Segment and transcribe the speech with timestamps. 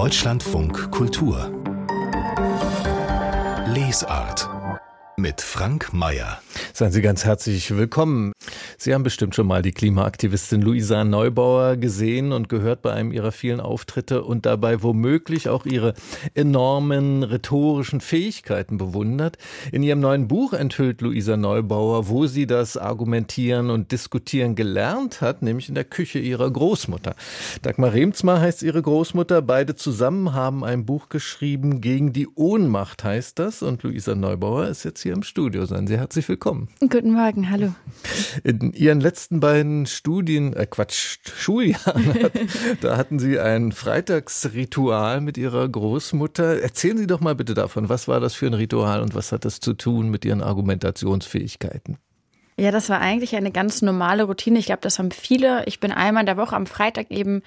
[0.00, 1.52] Deutschlandfunk Kultur
[3.66, 4.48] Lesart
[5.18, 6.40] mit Frank Mayer.
[6.72, 8.32] Seien Sie ganz herzlich willkommen.
[8.82, 13.30] Sie haben bestimmt schon mal die Klimaaktivistin Luisa Neubauer gesehen und gehört bei einem ihrer
[13.30, 15.92] vielen Auftritte und dabei womöglich auch ihre
[16.32, 19.36] enormen rhetorischen Fähigkeiten bewundert.
[19.70, 25.42] In ihrem neuen Buch enthüllt Luisa Neubauer, wo sie das Argumentieren und Diskutieren gelernt hat,
[25.42, 27.16] nämlich in der Küche ihrer Großmutter.
[27.60, 29.42] Dagmar Remzmar heißt ihre Großmutter.
[29.42, 33.62] Beide zusammen haben ein Buch geschrieben, gegen die Ohnmacht heißt das.
[33.62, 35.66] Und Luisa Neubauer ist jetzt hier im Studio.
[35.66, 36.68] Seien Sie herzlich willkommen.
[36.80, 37.74] Guten Morgen, hallo.
[38.42, 42.30] In Ihren letzten beiden Studien, äh Quatsch, Schuljahren,
[42.80, 46.62] da hatten Sie ein Freitagsritual mit Ihrer Großmutter.
[46.62, 49.44] Erzählen Sie doch mal bitte davon, was war das für ein Ritual und was hat
[49.44, 51.98] das zu tun mit Ihren Argumentationsfähigkeiten?
[52.56, 54.58] Ja, das war eigentlich eine ganz normale Routine.
[54.58, 55.64] Ich glaube, das haben viele.
[55.66, 57.42] Ich bin einmal in der Woche am Freitag eben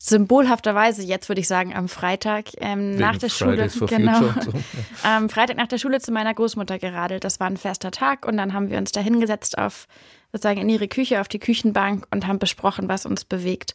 [0.00, 4.52] symbolhafterweise, jetzt würde ich sagen, am Freitag ähm, nach der Schule, genau, so.
[5.02, 7.24] am Freitag nach der Schule zu meiner Großmutter geradelt.
[7.24, 9.88] Das war ein fester Tag und dann haben wir uns da hingesetzt auf
[10.32, 13.74] sozusagen in ihre Küche, auf die Küchenbank und haben besprochen, was uns bewegt.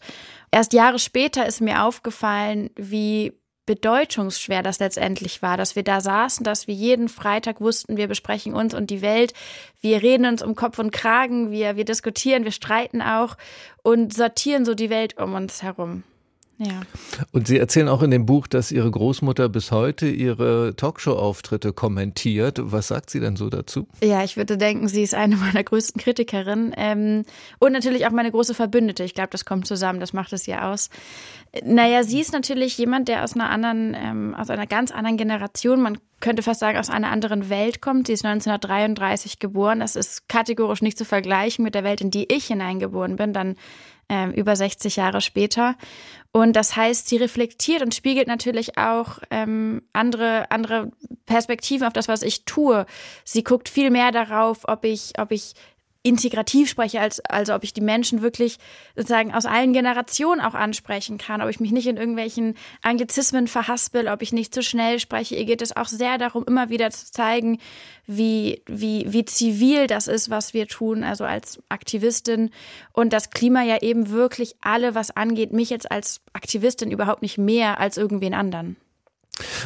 [0.52, 3.34] Erst Jahre später ist mir aufgefallen, wie
[3.66, 8.54] bedeutungsschwer das letztendlich war, dass wir da saßen, dass wir jeden Freitag wussten, wir besprechen
[8.54, 9.34] uns und die Welt,
[9.80, 13.38] wir reden uns um Kopf und Kragen, wir, wir diskutieren, wir streiten auch
[13.82, 16.04] und sortieren so die Welt um uns herum.
[16.58, 16.82] Ja.
[17.32, 22.60] Und Sie erzählen auch in dem Buch, dass Ihre Großmutter bis heute Ihre Talkshow-Auftritte kommentiert.
[22.62, 23.88] Was sagt sie denn so dazu?
[24.04, 27.24] Ja, ich würde denken, sie ist eine meiner größten Kritikerinnen ähm,
[27.60, 29.04] und natürlich auch meine große Verbündete.
[29.04, 30.90] Ich glaube, das kommt zusammen, das macht es ja aus.
[31.64, 35.82] Naja, sie ist natürlich jemand, der aus einer anderen, ähm, aus einer ganz anderen Generation,
[35.82, 38.08] man könnte fast sagen, aus einer anderen Welt kommt.
[38.08, 39.82] Sie ist 1933 geboren.
[39.82, 43.34] Das ist kategorisch nicht zu vergleichen mit der Welt, in die ich hineingeboren bin.
[43.34, 43.56] Dann
[44.10, 45.76] ähm, über 60 Jahre später.
[46.36, 50.92] Und das heißt, sie reflektiert und spiegelt natürlich auch ähm, andere, andere
[51.28, 52.88] Perspektiven auf das, was ich tue.
[53.24, 55.54] Sie guckt viel mehr darauf, ob ich, ob ich
[56.04, 58.58] integrativ spreche, als also ob ich die Menschen wirklich
[58.96, 64.10] sozusagen aus allen Generationen auch ansprechen kann, ob ich mich nicht in irgendwelchen Anglizismen verhaspel,
[64.10, 65.36] ob ich nicht zu schnell spreche.
[65.36, 67.58] Ihr geht es auch sehr darum, immer wieder zu zeigen,
[68.06, 72.52] wie, wie, wie zivil das ist, was wir tun, also als Aktivistin
[72.92, 77.38] und das Klima ja eben wirklich alle, was angeht, mich jetzt als Aktivistin überhaupt nicht
[77.38, 78.76] mehr als irgendwen anderen.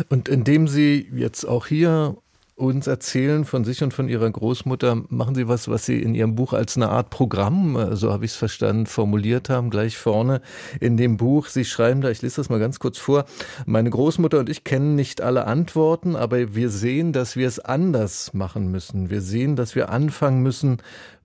[0.09, 2.17] Und indem Sie jetzt auch hier
[2.57, 5.03] uns erzählen von sich und von Ihrer Großmutter.
[5.09, 8.25] Machen Sie was, was Sie in Ihrem Buch als eine Art Programm, äh, so habe
[8.25, 10.41] ich es verstanden, formuliert haben, gleich vorne
[10.79, 11.47] in dem Buch.
[11.47, 13.25] Sie schreiben da, ich lese das mal ganz kurz vor,
[13.67, 18.33] meine Großmutter und ich kennen nicht alle Antworten, aber wir sehen, dass wir es anders
[18.33, 19.11] machen müssen.
[19.11, 20.77] Wir sehen, dass wir anfangen müssen,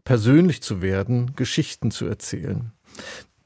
[0.04, 2.72] persönlich zu werden, Geschichten zu erzählen.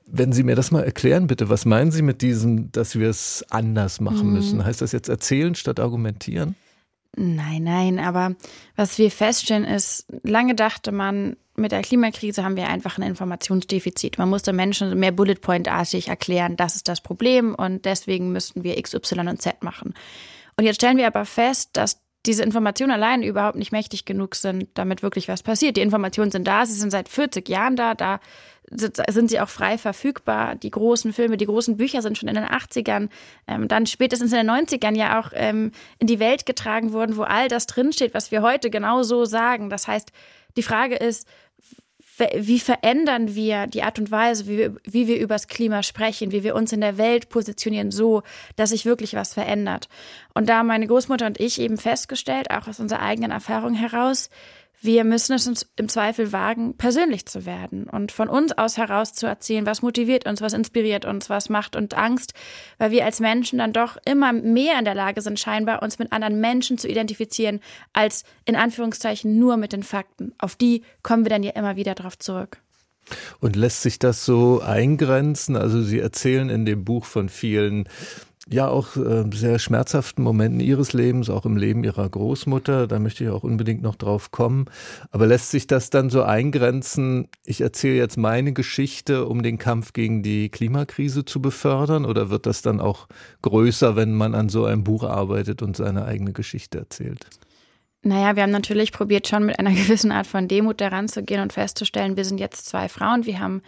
[0.09, 3.45] Wenn Sie mir das mal erklären, bitte, was meinen Sie mit diesem, dass wir es
[3.51, 4.35] anders machen mhm.
[4.35, 4.65] müssen?
[4.65, 6.57] Heißt das jetzt erzählen statt argumentieren?
[7.15, 8.35] Nein, nein, aber
[8.75, 14.19] was wir feststellen ist, lange dachte man, mit der Klimakrise haben wir einfach ein Informationsdefizit.
[14.19, 18.77] Man musste Menschen mehr Bullet Point-artig erklären, das ist das Problem und deswegen müssten wir
[18.77, 19.95] X, Y und Z machen.
[20.59, 24.69] Und jetzt stellen wir aber fest, dass diese Informationen allein überhaupt nicht mächtig genug sind,
[24.75, 25.77] damit wirklich was passiert.
[25.77, 28.21] Die Informationen sind da, sie sind seit 40 Jahren da, da
[28.69, 30.57] sind sie auch frei verfügbar.
[30.57, 33.09] Die großen Filme, die großen Bücher sind schon in den 80ern,
[33.47, 37.23] ähm, dann spätestens in den 90ern ja auch ähm, in die Welt getragen worden, wo
[37.23, 39.71] all das drinsteht, was wir heute genau so sagen.
[39.71, 40.11] Das heißt,
[40.57, 41.29] die Frage ist,
[42.19, 46.43] wie verändern wir die Art und Weise, wie wir, wie wir übers Klima sprechen, wie
[46.43, 48.23] wir uns in der Welt positionieren, so,
[48.57, 49.89] dass sich wirklich was verändert.
[50.35, 54.31] Und da meine Großmutter und ich eben festgestellt, auch aus unserer eigenen Erfahrung heraus,
[54.81, 59.13] wir müssen es uns im Zweifel wagen, persönlich zu werden und von uns aus heraus
[59.13, 62.35] zu erzählen, was motiviert uns, was inspiriert uns, was macht uns Angst,
[62.79, 66.13] weil wir als Menschen dann doch immer mehr in der Lage sind, scheinbar uns mit
[66.13, 67.61] anderen Menschen zu identifizieren,
[67.93, 70.35] als in Anführungszeichen nur mit den Fakten.
[70.39, 72.59] Auf die kommen wir dann ja immer wieder drauf zurück.
[73.41, 75.57] Und lässt sich das so eingrenzen?
[75.57, 77.89] Also Sie erzählen in dem Buch von vielen
[78.49, 82.87] ja auch äh, sehr schmerzhaften Momenten ihres Lebens, auch im Leben ihrer Großmutter.
[82.87, 84.67] Da möchte ich auch unbedingt noch drauf kommen.
[85.11, 89.93] Aber lässt sich das dann so eingrenzen, ich erzähle jetzt meine Geschichte, um den Kampf
[89.93, 92.05] gegen die Klimakrise zu befördern?
[92.05, 93.09] Oder wird das dann auch
[93.43, 97.27] größer, wenn man an so einem Buch arbeitet und seine eigene Geschichte erzählt?
[98.03, 101.41] Naja, wir haben natürlich probiert, schon mit einer gewissen Art von Demut daran zu gehen
[101.41, 103.63] und festzustellen, wir sind jetzt zwei Frauen, wir haben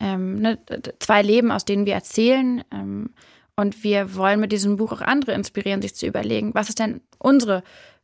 [0.00, 0.58] ähm, ne,
[0.98, 2.64] zwei Leben, aus denen wir erzählen.
[2.72, 3.10] Ähm,
[3.56, 7.00] und wir wollen mit diesem Buch auch andere inspirieren, sich zu überlegen, was ist denn
[7.18, 7.62] unsere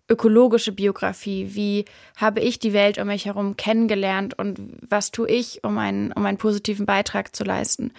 [0.09, 1.55] ökologische Biografie?
[1.55, 1.85] Wie
[2.17, 6.27] habe ich die Welt um mich herum kennengelernt und was tue ich, um einen, um
[6.27, 7.93] einen positiven Beitrag zu leisten?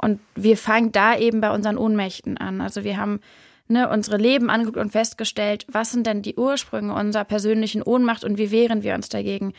[0.00, 2.60] Und wir fangen da eben bei unseren Ohnmächten an.
[2.60, 3.20] Also wir haben
[3.68, 8.38] ne, unsere Leben angeguckt und festgestellt, was sind denn die Ursprünge unserer persönlichen Ohnmacht und
[8.38, 9.52] wie wehren wir uns dagegen?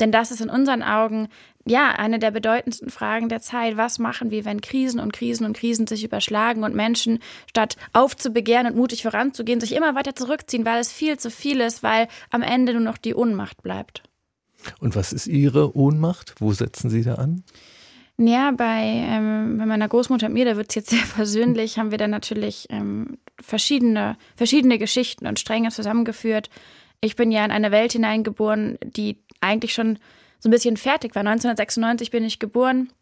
[0.00, 1.28] Denn das ist in unseren Augen
[1.68, 3.76] ja eine der bedeutendsten Fragen der Zeit.
[3.76, 8.66] Was machen wir, wenn Krisen und Krisen und Krisen sich überschlagen und Menschen statt aufzubegehren
[8.66, 12.42] und mutig voranzugehen, sich immer weiter zurückziehen, weil es viel zu viel ist, weil am
[12.42, 14.02] Ende nur noch die Ohnmacht bleibt.
[14.80, 16.34] Und was ist Ihre Ohnmacht?
[16.38, 17.44] Wo setzen Sie da an?
[18.20, 21.92] Ja, bei, ähm, bei meiner Großmutter und mir, da wird es jetzt sehr persönlich, haben
[21.92, 26.50] wir dann natürlich ähm, verschiedene, verschiedene Geschichten und Stränge zusammengeführt.
[27.00, 29.98] Ich bin ja in eine Welt hineingeboren, die eigentlich schon
[30.38, 31.20] so ein bisschen fertig war.
[31.20, 32.92] 1996 bin ich geboren.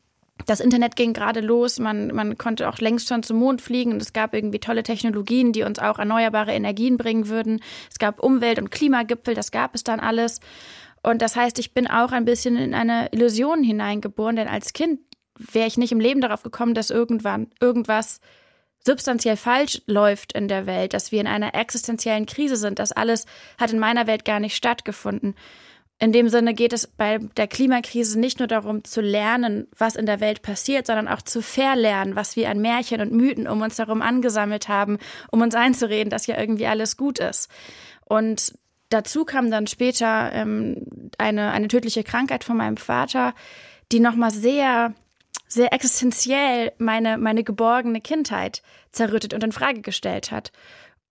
[0.45, 4.03] Das Internet ging gerade los, man, man konnte auch längst schon zum Mond fliegen und
[4.03, 7.61] es gab irgendwie tolle Technologien, die uns auch erneuerbare Energien bringen würden.
[7.91, 10.41] Es gab Umwelt- und Klimagipfel, das gab es dann alles.
[11.03, 15.01] Und das heißt, ich bin auch ein bisschen in eine Illusion hineingeboren, denn als Kind
[15.39, 18.21] wäre ich nicht im Leben darauf gekommen, dass irgendwann irgendwas
[18.85, 22.79] substanziell falsch läuft in der Welt, dass wir in einer existenziellen Krise sind.
[22.79, 23.27] Das alles
[23.59, 25.35] hat in meiner Welt gar nicht stattgefunden.
[25.99, 30.05] In dem Sinne geht es bei der Klimakrise nicht nur darum zu lernen, was in
[30.05, 33.79] der Welt passiert, sondern auch zu verlernen, was wir an Märchen und Mythen um uns
[33.79, 34.99] herum angesammelt haben,
[35.31, 37.49] um uns einzureden, dass ja irgendwie alles gut ist.
[38.05, 38.53] Und
[38.91, 43.35] dazu kam dann später ähm, eine, eine tödliche Krankheit von meinem Vater,
[43.91, 44.95] die nochmal sehr,
[45.49, 48.63] sehr existenziell meine, meine geborgene Kindheit
[48.93, 50.53] zerrüttet und in Frage gestellt hat.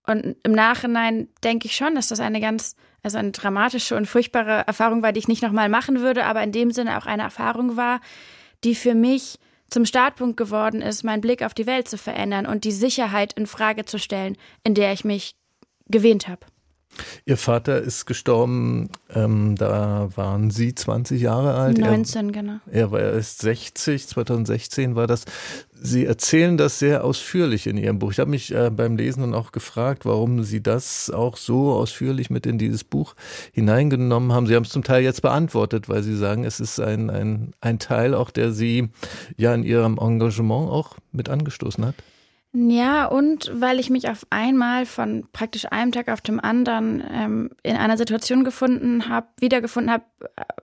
[0.06, 2.76] Und im Nachhinein denke ich schon, dass das eine ganz
[3.06, 6.50] also eine dramatische und furchtbare Erfahrung war, die ich nicht nochmal machen würde, aber in
[6.50, 8.00] dem Sinne auch eine Erfahrung war,
[8.64, 9.38] die für mich
[9.68, 13.46] zum Startpunkt geworden ist, meinen Blick auf die Welt zu verändern und die Sicherheit in
[13.46, 15.36] Frage zu stellen, in der ich mich
[15.88, 16.46] gewähnt habe.
[17.24, 21.78] Ihr Vater ist gestorben, ähm, da waren Sie 20 Jahre alt.
[21.78, 22.56] 19, er, genau.
[22.70, 25.24] Er war erst 60, 2016 war das.
[25.78, 28.12] Sie erzählen das sehr ausführlich in Ihrem Buch.
[28.12, 32.30] Ich habe mich äh, beim Lesen dann auch gefragt, warum Sie das auch so ausführlich
[32.30, 33.14] mit in dieses Buch
[33.52, 34.46] hineingenommen haben.
[34.46, 37.78] Sie haben es zum Teil jetzt beantwortet, weil Sie sagen, es ist ein, ein, ein
[37.78, 38.88] Teil auch, der Sie
[39.36, 41.94] ja in Ihrem Engagement auch mit angestoßen hat.
[42.58, 47.50] Ja, und weil ich mich auf einmal von praktisch einem Tag auf dem anderen ähm,
[47.62, 50.04] in einer Situation gefunden habe, wiedergefunden habe,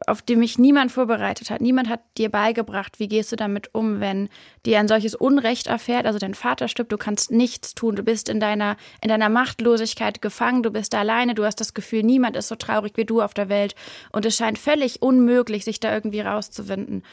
[0.07, 1.62] auf die mich niemand vorbereitet hat.
[1.62, 4.30] Niemand hat dir beigebracht, wie gehst du damit um, wenn
[4.66, 8.28] dir ein solches Unrecht erfährt, also dein Vater stirbt, du kannst nichts tun, du bist
[8.28, 12.36] in deiner, in deiner Machtlosigkeit gefangen, du bist da alleine, du hast das Gefühl, niemand
[12.36, 13.75] ist so traurig wie du auf der Welt
[14.12, 17.04] und es scheint völlig unmöglich, sich da irgendwie rauszuwinden.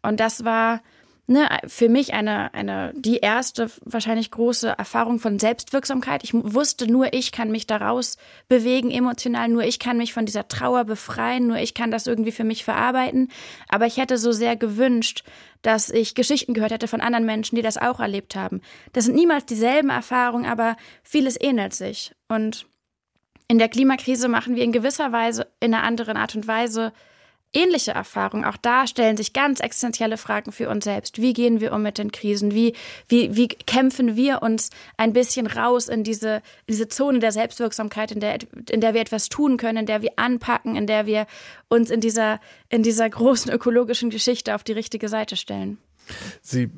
[0.00, 0.80] Und das war
[1.26, 6.24] ne, für mich eine, eine, die erste wahrscheinlich große Erfahrung von Selbstwirksamkeit.
[6.24, 8.16] Ich wusste nur, ich kann mich daraus
[8.48, 12.32] bewegen emotional, nur ich kann mich von dieser Trauer befreien, nur ich kann das irgendwie
[12.32, 13.28] für mich verarbeiten.
[13.68, 15.24] Aber ich hätte so sehr gewünscht,
[15.62, 18.60] dass ich Geschichten gehört hätte von anderen Menschen, die das auch erlebt haben.
[18.92, 22.12] Das sind niemals dieselben Erfahrungen, aber vieles ähnelt sich.
[22.28, 22.66] Und
[23.46, 26.92] in der Klimakrise machen wir in gewisser Weise, in einer anderen Art und Weise,
[27.52, 28.44] ähnliche Erfahrungen.
[28.44, 31.20] Auch da stellen sich ganz existenzielle Fragen für uns selbst.
[31.20, 32.52] Wie gehen wir um mit den Krisen?
[32.52, 32.74] Wie,
[33.08, 38.20] wie, wie kämpfen wir uns ein bisschen raus in diese, diese Zone der Selbstwirksamkeit, in
[38.20, 38.38] der,
[38.70, 41.26] in der wir etwas tun können, in der wir anpacken, in der wir
[41.68, 45.78] uns in dieser, in dieser großen ökologischen Geschichte auf die richtige Seite stellen?
[46.40, 46.70] Sie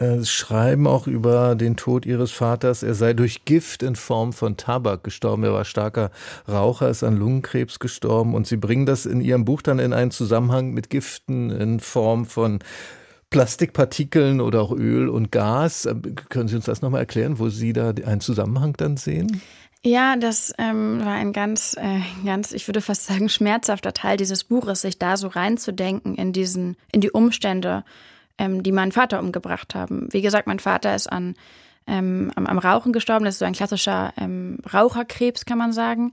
[0.00, 2.82] äh, schreiben auch über den Tod ihres Vaters.
[2.82, 5.44] Er sei durch Gift in Form von Tabak gestorben.
[5.44, 6.10] Er war starker
[6.48, 8.34] Raucher, ist an Lungenkrebs gestorben.
[8.34, 12.24] Und sie bringen das in ihrem Buch dann in einen Zusammenhang mit Giften in Form
[12.24, 12.60] von
[13.28, 15.84] Plastikpartikeln oder auch Öl und Gas.
[15.84, 15.94] Äh,
[16.30, 19.42] können Sie uns das nochmal erklären, wo Sie da einen Zusammenhang dann sehen?
[19.82, 24.44] Ja, das ähm, war ein ganz, äh, ganz, ich würde fast sagen, schmerzhafter Teil dieses
[24.44, 27.84] Buches, sich da so reinzudenken in diesen, in die Umstände
[28.40, 30.08] ähm, die meinen Vater umgebracht haben.
[30.10, 31.34] Wie gesagt, mein Vater ist an,
[31.86, 33.26] ähm, am, am, Rauchen gestorben.
[33.26, 36.12] Das ist so ein klassischer ähm, Raucherkrebs, kann man sagen.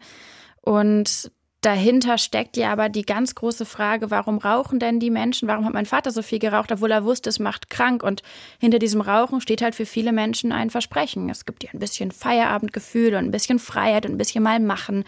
[0.62, 1.32] Und
[1.62, 5.48] dahinter steckt ja aber die ganz große Frage, warum rauchen denn die Menschen?
[5.48, 8.04] Warum hat mein Vater so viel geraucht, obwohl er wusste, es macht krank?
[8.04, 8.24] Und
[8.60, 11.30] hinter diesem Rauchen steht halt für viele Menschen ein Versprechen.
[11.30, 15.06] Es gibt ja ein bisschen Feierabendgefühl und ein bisschen Freiheit und ein bisschen mal machen.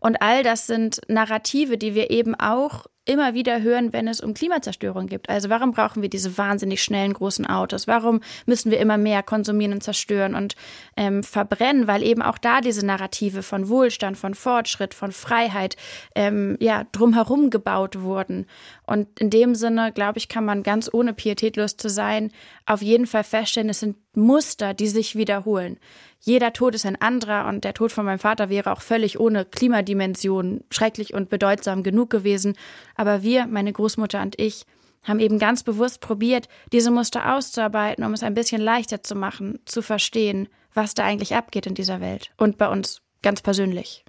[0.00, 4.32] Und all das sind Narrative, die wir eben auch immer wieder hören, wenn es um
[4.32, 5.28] Klimazerstörung geht.
[5.28, 7.88] Also warum brauchen wir diese wahnsinnig schnellen großen Autos?
[7.88, 10.54] Warum müssen wir immer mehr konsumieren und zerstören und
[10.96, 11.88] ähm, verbrennen?
[11.88, 15.76] Weil eben auch da diese Narrative von Wohlstand, von Fortschritt, von Freiheit
[16.14, 18.46] ähm, ja drumherum gebaut wurden.
[18.86, 22.32] Und in dem Sinne, glaube ich, kann man ganz ohne pietätlos zu sein
[22.66, 25.78] auf jeden Fall feststellen, es sind Muster, die sich wiederholen
[26.24, 29.44] jeder Tod ist ein anderer und der Tod von meinem Vater wäre auch völlig ohne
[29.44, 32.56] Klimadimension schrecklich und bedeutsam genug gewesen.
[32.94, 34.64] Aber wir, meine Großmutter und ich,
[35.02, 39.58] haben eben ganz bewusst probiert, diese Muster auszuarbeiten, um es ein bisschen leichter zu machen,
[39.64, 44.04] zu verstehen, was da eigentlich abgeht in dieser Welt und bei uns ganz persönlich.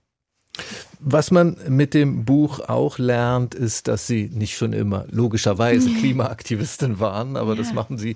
[1.05, 6.99] Was man mit dem Buch auch lernt, ist, dass Sie nicht schon immer logischerweise Klimaaktivistin
[6.99, 7.57] waren, aber ja.
[7.57, 8.15] das machen Sie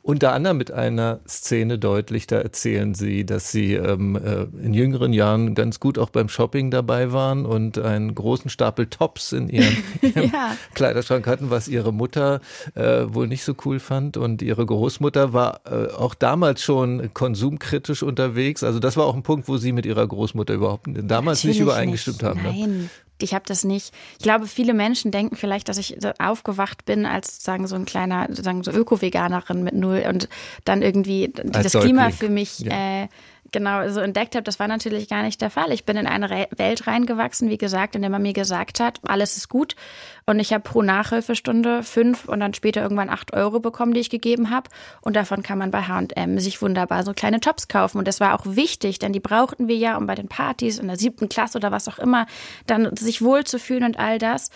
[0.00, 2.26] unter anderem mit einer Szene deutlich.
[2.26, 6.70] Da erzählen Sie, dass Sie ähm, äh, in jüngeren Jahren ganz gut auch beim Shopping
[6.70, 9.76] dabei waren und einen großen Stapel Tops in Ihrem,
[10.14, 10.56] ja.
[10.74, 12.40] Kleiderschrank hatten, was Ihre Mutter
[12.74, 14.16] äh, wohl nicht so cool fand.
[14.16, 18.64] Und Ihre Großmutter war äh, auch damals schon konsumkritisch unterwegs.
[18.64, 21.71] Also das war auch ein Punkt, wo Sie mit Ihrer Großmutter überhaupt damals Natürlich nicht
[21.72, 22.42] übereingestimmt haben.
[22.42, 22.48] Ne?
[22.48, 22.78] Nein.
[22.78, 22.88] Ne?
[23.22, 23.92] Ich habe das nicht.
[24.18, 28.26] Ich glaube, viele Menschen denken vielleicht, dass ich aufgewacht bin als sagen so ein kleiner,
[28.30, 30.28] sagen so Öko-Veganerin mit null und
[30.64, 33.04] dann irgendwie als das Klima für mich ja.
[33.04, 33.08] äh,
[33.52, 35.72] genau so entdeckt habe, das war natürlich gar nicht der Fall.
[35.72, 39.00] Ich bin in eine Re Welt reingewachsen, wie gesagt, in der man mir gesagt hat,
[39.06, 39.76] alles ist gut.
[40.24, 44.10] Und ich habe pro Nachhilfestunde fünf und dann später irgendwann acht Euro bekommen, die ich
[44.10, 44.70] gegeben habe.
[45.00, 47.98] Und davon kann man bei H&M sich wunderbar so kleine Tops kaufen.
[47.98, 50.86] Und das war auch wichtig, denn die brauchten wir ja, um bei den Partys in
[50.86, 52.26] der siebten Klasse oder was auch immer,
[52.66, 54.50] dann sich wohlzufühlen und all das.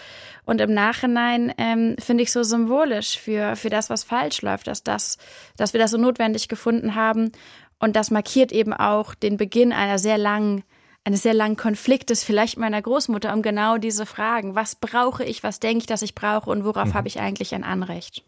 [0.44, 4.84] Und im Nachhinein ähm, finde ich so symbolisch für, für das, was falsch läuft, dass,
[4.84, 5.18] das,
[5.56, 7.32] dass wir das so notwendig gefunden haben
[7.78, 10.62] und das markiert eben auch den Beginn einer sehr langen
[11.06, 14.56] eines sehr langen Konfliktes, vielleicht meiner Großmutter, um genau diese Fragen.
[14.56, 16.94] Was brauche ich, was denke ich, dass ich brauche und worauf mhm.
[16.94, 18.24] habe ich eigentlich ein Anrecht?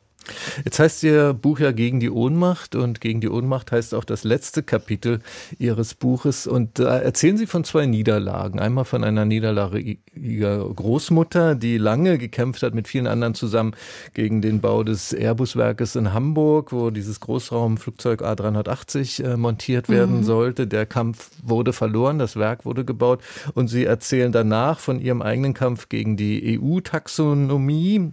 [0.64, 4.24] Jetzt heißt Ihr Buch ja Gegen die Ohnmacht und Gegen die Ohnmacht heißt auch das
[4.24, 5.20] letzte Kapitel
[5.58, 6.46] Ihres Buches.
[6.46, 8.60] Und da erzählen Sie von zwei Niederlagen.
[8.60, 13.74] Einmal von einer Niederlage Ihrer Großmutter, die lange gekämpft hat mit vielen anderen zusammen
[14.14, 20.24] gegen den Bau des Airbus-Werkes in Hamburg, wo dieses Großraumflugzeug A380 äh, montiert werden mhm.
[20.24, 20.66] sollte.
[20.66, 23.22] Der Kampf wurde verloren, das Werk wurde gebaut.
[23.54, 28.12] Und Sie erzählen danach von Ihrem eigenen Kampf gegen die EU-Taxonomie.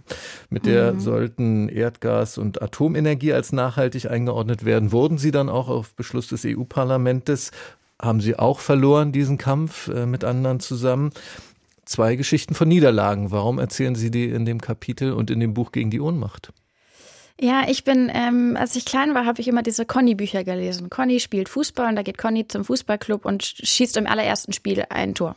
[0.50, 1.00] Mit der mhm.
[1.00, 4.92] sollten Erdgas Erdgas und Atomenergie als nachhaltig eingeordnet werden.
[4.92, 7.50] Wurden sie dann auch auf Beschluss des EU-Parlaments?
[8.00, 11.10] Haben sie auch verloren, diesen Kampf äh, mit anderen zusammen?
[11.84, 13.30] Zwei Geschichten von Niederlagen.
[13.30, 16.52] Warum erzählen Sie die in dem Kapitel und in dem Buch gegen die Ohnmacht?
[17.40, 20.90] Ja, ich bin, ähm, als ich klein war, habe ich immer diese Conny-Bücher gelesen.
[20.90, 25.14] Conny spielt Fußball und da geht Conny zum Fußballclub und schießt im allerersten Spiel ein
[25.14, 25.36] Tor.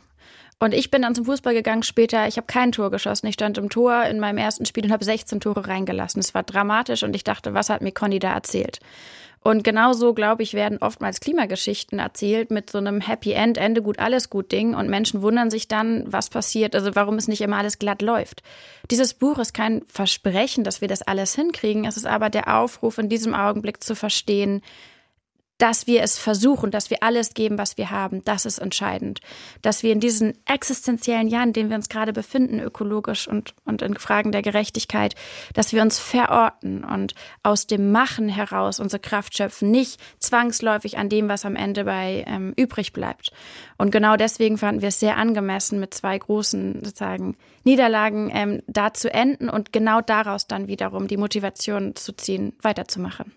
[0.62, 2.28] Und ich bin dann zum Fußball gegangen später.
[2.28, 3.26] Ich habe kein Tor geschossen.
[3.26, 6.20] Ich stand im Tor in meinem ersten Spiel und habe 16 Tore reingelassen.
[6.20, 8.78] Es war dramatisch und ich dachte, was hat mir Conny da erzählt?
[9.42, 13.98] Und genauso, glaube ich, werden oftmals Klimageschichten erzählt mit so einem Happy End, Ende gut,
[13.98, 14.74] alles gut Ding.
[14.74, 18.42] Und Menschen wundern sich dann, was passiert, also warum es nicht immer alles glatt läuft.
[18.90, 21.86] Dieses Buch ist kein Versprechen, dass wir das alles hinkriegen.
[21.86, 24.60] Es ist aber der Aufruf, in diesem Augenblick zu verstehen,
[25.60, 29.20] dass wir es versuchen, dass wir alles geben, was wir haben, das ist entscheidend.
[29.60, 33.82] Dass wir in diesen existenziellen Jahren, in denen wir uns gerade befinden, ökologisch und, und
[33.82, 35.14] in Fragen der Gerechtigkeit,
[35.52, 41.10] dass wir uns verorten und aus dem Machen heraus unsere Kraft schöpfen, nicht zwangsläufig an
[41.10, 43.30] dem, was am Ende bei ähm, übrig bleibt.
[43.76, 48.94] Und genau deswegen fanden wir es sehr angemessen, mit zwei großen sozusagen Niederlagen ähm, da
[48.94, 53.32] zu enden und genau daraus dann wiederum die Motivation zu ziehen, weiterzumachen.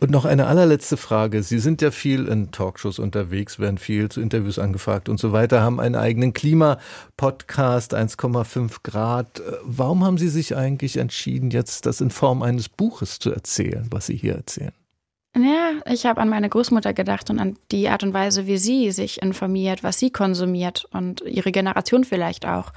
[0.00, 1.42] Und noch eine allerletzte Frage.
[1.42, 5.62] Sie sind ja viel in Talkshows unterwegs, werden viel zu Interviews angefragt und so weiter,
[5.62, 9.42] haben einen eigenen Klimapodcast 1,5 Grad.
[9.62, 14.06] Warum haben Sie sich eigentlich entschieden, jetzt das in Form eines Buches zu erzählen, was
[14.06, 14.72] Sie hier erzählen?
[15.36, 18.90] Ja, ich habe an meine Großmutter gedacht und an die Art und Weise, wie sie
[18.90, 22.72] sich informiert, was sie konsumiert und ihre Generation vielleicht auch.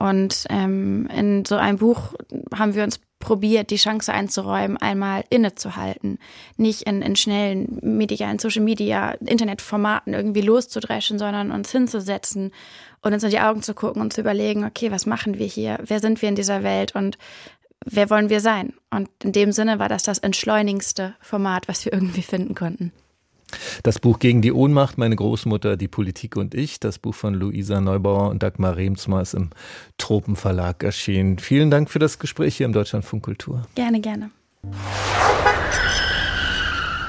[0.00, 2.14] Und ähm, in so einem Buch
[2.56, 6.18] haben wir uns probiert, die Chance einzuräumen, einmal innezuhalten,
[6.56, 12.50] nicht in, in schnellen Media, in Social Media, Internetformaten irgendwie loszudreschen, sondern uns hinzusetzen
[13.02, 15.78] und uns in die Augen zu gucken und zu überlegen, okay, was machen wir hier?
[15.84, 16.94] Wer sind wir in dieser Welt?
[16.94, 17.18] Und
[17.84, 18.72] wer wollen wir sein?
[18.90, 22.90] Und in dem Sinne war das das entschleunigendste Format, was wir irgendwie finden konnten.
[23.82, 27.80] Das Buch Gegen die Ohnmacht, meine Großmutter, die Politik und ich, das Buch von Luisa
[27.80, 29.50] Neubauer und Dagmar Remsmar ist im
[29.98, 31.38] Tropenverlag erschienen.
[31.38, 33.62] Vielen Dank für das Gespräch hier im Deutschlandfunk Kultur.
[33.74, 34.30] Gerne, gerne.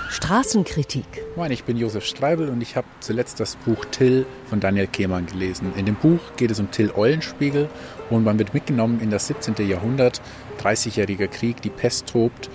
[0.10, 1.06] Straßenkritik.
[1.36, 5.26] Moin, ich bin Josef Streibel und ich habe zuletzt das Buch Till von Daniel Kehlmann
[5.26, 5.74] gelesen.
[5.76, 7.70] In dem Buch geht es um Till Eulenspiegel
[8.10, 9.56] und man wird mitgenommen in das 17.
[9.68, 10.22] Jahrhundert,
[10.62, 12.50] 30-jähriger Krieg, die Pest tobt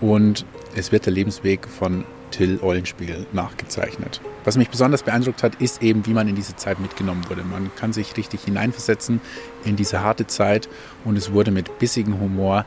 [0.00, 4.20] und es wird der Lebensweg von Till Eulenspiegel nachgezeichnet.
[4.44, 7.42] Was mich besonders beeindruckt hat, ist eben, wie man in diese Zeit mitgenommen wurde.
[7.42, 9.20] Man kann sich richtig hineinversetzen
[9.64, 10.68] in diese harte Zeit
[11.04, 12.64] und es wurde mit bissigem Humor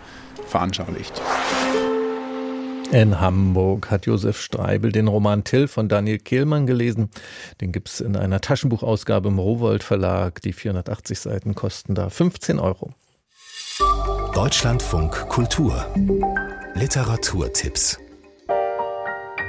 [0.47, 1.21] veranschaulicht.
[2.91, 7.09] In Hamburg hat Josef Streibel den Roman Till von Daniel Kehlmann gelesen.
[7.59, 10.41] Den gibt es in einer Taschenbuchausgabe im Rowold Verlag.
[10.43, 12.93] Die 480 Seiten kosten da 15 Euro.
[14.35, 15.87] Deutschlandfunk Kultur
[16.75, 17.97] Literaturtipps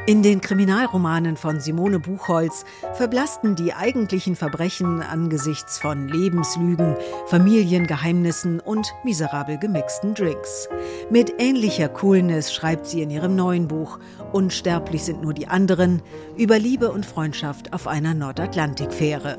[0.06, 6.96] in den Kriminalromanen von Simone Buchholz verblassten die eigentlichen Verbrechen angesichts von Lebenslügen,
[7.26, 10.68] Familiengeheimnissen und miserabel gemixten Drinks.
[11.10, 13.98] Mit ähnlicher Coolness schreibt sie in ihrem neuen Buch
[14.32, 16.02] Unsterblich sind nur die anderen
[16.36, 19.38] über Liebe und Freundschaft auf einer Nordatlantikfähre.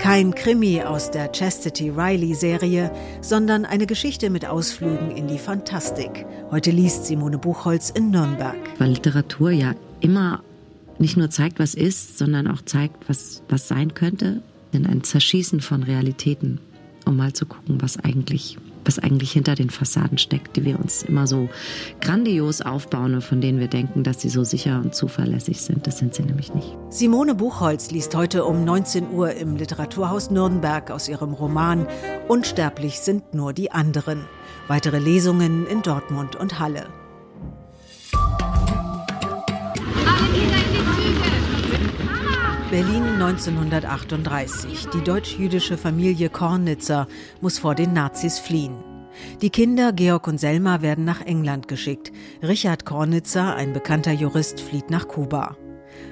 [0.00, 6.26] Kein Krimi aus der Chastity Riley-Serie, sondern eine Geschichte mit Ausflügen in die Fantastik.
[6.50, 8.56] Heute liest Simone Buchholz in Nürnberg.
[8.78, 10.42] Weil Literatur ja immer
[10.98, 15.60] nicht nur zeigt, was ist, sondern auch zeigt, was, was sein könnte, in ein Zerschießen
[15.60, 16.60] von Realitäten,
[17.04, 21.02] um mal zu gucken, was eigentlich was eigentlich hinter den Fassaden steckt, die wir uns
[21.02, 21.48] immer so
[22.00, 25.86] grandios aufbauen und von denen wir denken, dass sie so sicher und zuverlässig sind.
[25.86, 26.76] Das sind sie nämlich nicht.
[26.90, 31.86] Simone Buchholz liest heute um 19 Uhr im Literaturhaus Nürnberg aus ihrem Roman
[32.28, 34.24] Unsterblich sind nur die anderen.
[34.68, 36.86] Weitere Lesungen in Dortmund und Halle.
[42.70, 44.88] Berlin 1938.
[44.92, 47.06] Die deutsch-jüdische Familie Kornitzer
[47.40, 48.82] muss vor den Nazis fliehen.
[49.40, 52.10] Die Kinder Georg und Selma werden nach England geschickt.
[52.42, 55.56] Richard Kornitzer, ein bekannter Jurist, flieht nach Kuba.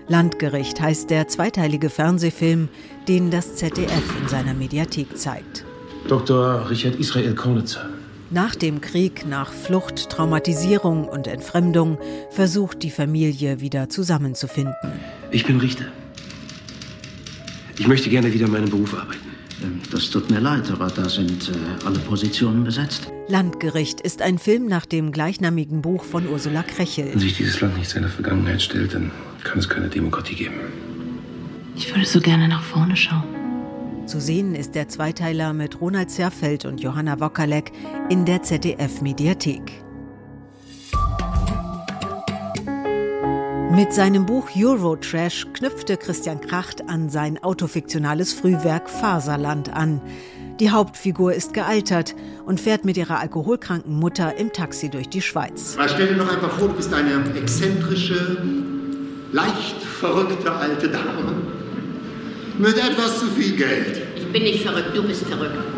[0.07, 2.69] Landgericht heißt der zweiteilige Fernsehfilm,
[3.09, 5.65] den das ZDF in seiner Mediathek zeigt.
[6.07, 6.71] Dr.
[6.71, 7.91] Richard Israel Kornitzer.
[8.31, 11.99] Nach dem Krieg, nach Flucht, Traumatisierung und Entfremdung
[12.31, 14.75] versucht die Familie wieder zusammenzufinden.
[15.33, 15.87] Ich bin Richter.
[17.79, 19.35] Ich möchte gerne wieder meinen Beruf arbeiten.
[19.63, 23.11] Ähm, das tut mir leid, aber da sind äh, alle Positionen besetzt.
[23.29, 27.11] Landgericht ist ein Film nach dem gleichnamigen Buch von Ursula Krechel.
[27.13, 29.11] Wenn sich dieses Land nicht seiner Vergangenheit stellt, dann
[29.43, 30.55] kann es keine Demokratie geben.
[31.77, 33.25] Ich würde so gerne nach vorne schauen.
[34.07, 37.73] Zu sehen ist der Zweiteiler mit Ronald Zerfeld und Johanna Wokalek
[38.11, 39.85] in der ZDF-Mediathek.
[43.75, 50.01] Mit seinem Buch Eurotrash knüpfte Christian Kracht an sein autofiktionales Frühwerk Faserland an.
[50.61, 52.15] Die Hauptfigur ist gealtert
[52.47, 55.77] und fährt mit ihrer alkoholkranken Mutter im Taxi durch die Schweiz.
[55.89, 58.39] stell dir doch einfach vor, du bist eine exzentrische,
[59.33, 61.35] leicht verrückte alte Dame
[62.57, 64.03] mit etwas zu viel Geld.
[64.15, 65.74] Ich bin nicht verrückt, du bist verrückt.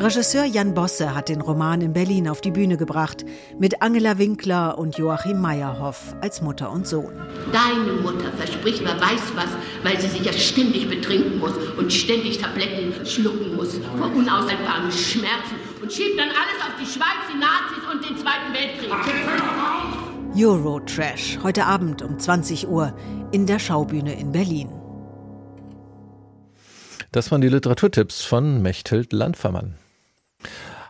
[0.00, 3.24] Regisseur Jan Bosse hat den Roman in Berlin auf die Bühne gebracht,
[3.58, 7.12] mit Angela Winkler und Joachim Meyerhoff als Mutter und Sohn.
[7.52, 9.48] Deine Mutter verspricht, wer weiß was,
[9.82, 15.56] weil sie sich ja ständig betrinken muss und ständig Tabletten schlucken muss vor unaushaltbaren Schmerzen
[15.82, 18.92] und schiebt dann alles auf die Schweiz, die Nazis und den Zweiten Weltkrieg.
[20.36, 22.94] Eurotrash, heute Abend um 20 Uhr
[23.32, 24.68] in der Schaubühne in Berlin.
[27.10, 29.74] Das waren die Literaturtipps von Mechthild Landfermann.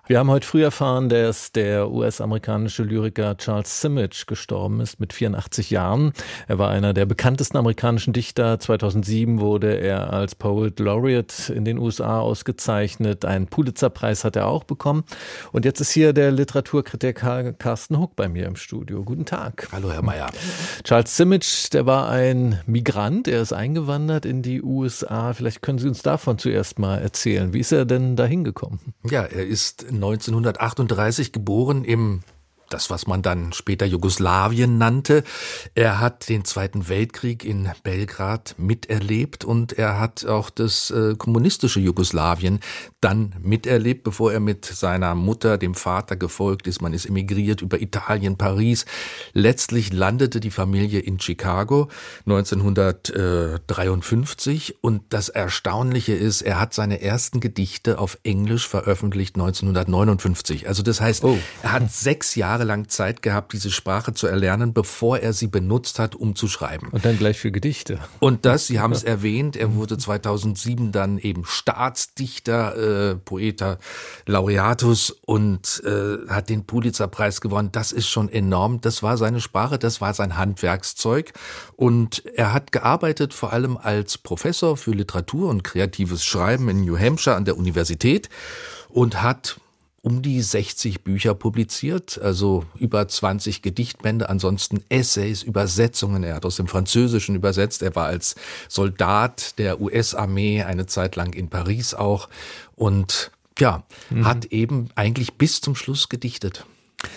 [0.09, 5.69] Wir haben heute früh erfahren, dass der US-amerikanische Lyriker Charles Simic gestorben ist mit 84
[5.69, 6.15] Jahren.
[6.47, 8.59] Er war einer der bekanntesten amerikanischen Dichter.
[8.59, 13.27] 2007 wurde er als Poet Laureate in den USA ausgezeichnet.
[13.27, 15.05] Einen Pulitzerpreis hat er auch bekommen.
[15.53, 19.05] Und jetzt ist hier der Literaturkritiker Carsten Huck bei mir im Studio.
[19.05, 19.69] Guten Tag.
[19.73, 20.31] Hallo, Herr Mayer.
[20.85, 23.29] Charles Simic, der war ein Migrant.
[23.29, 25.35] Er ist eingewandert in die USA.
[25.35, 27.53] Vielleicht können Sie uns davon zuerst mal erzählen.
[27.53, 28.81] Wie ist er denn da hingekommen?
[29.05, 32.23] Ja, er ist 1938 geboren im
[32.71, 35.23] das, was man dann später Jugoslawien nannte.
[35.75, 41.81] Er hat den Zweiten Weltkrieg in Belgrad miterlebt und er hat auch das äh, kommunistische
[41.81, 42.61] Jugoslawien
[43.01, 46.83] dann miterlebt, bevor er mit seiner Mutter, dem Vater, gefolgt ist.
[46.83, 48.85] Man ist emigriert über Italien, Paris.
[49.33, 51.89] Letztlich landete die Familie in Chicago
[52.27, 60.69] 1953 und das Erstaunliche ist, er hat seine ersten Gedichte auf Englisch veröffentlicht 1959.
[60.69, 61.39] Also das heißt, oh.
[61.63, 65.47] er hat sechs Jahre Jahre lang Zeit gehabt, diese Sprache zu erlernen, bevor er sie
[65.47, 66.89] benutzt hat, um zu schreiben.
[66.89, 68.01] Und dann gleich für Gedichte.
[68.19, 73.79] Und das, Sie haben es erwähnt, er wurde 2007 dann eben Staatsdichter, äh, Poeta
[74.27, 77.71] Laureatus und äh, hat den Pulitzerpreis gewonnen.
[77.71, 78.81] Das ist schon enorm.
[78.81, 81.33] Das war seine Sprache, das war sein Handwerkszeug.
[81.77, 86.99] Und er hat gearbeitet vor allem als Professor für Literatur und kreatives Schreiben in New
[86.99, 88.29] Hampshire an der Universität
[88.89, 89.61] und hat
[90.01, 96.23] um die 60 Bücher publiziert, also über 20 Gedichtbände, ansonsten Essays, Übersetzungen.
[96.23, 97.83] Er hat aus dem Französischen übersetzt.
[97.83, 98.37] Er war als
[98.69, 102.29] Soldat der US-Armee eine Zeit lang in Paris auch
[102.77, 104.25] und ja, mhm.
[104.25, 106.65] hat eben eigentlich bis zum Schluss gedichtet.